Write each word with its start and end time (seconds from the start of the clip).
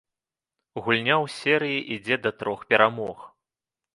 Гульня 0.85 1.13
ў 1.23 1.25
серыі 1.33 1.77
ідзе 1.97 2.15
да 2.25 2.31
трох 2.39 2.63
перамог. 2.75 3.17